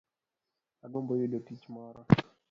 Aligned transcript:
Agombo 0.85 1.11
yudo 1.19 1.37
tich 1.45 1.65
moro 1.73 2.01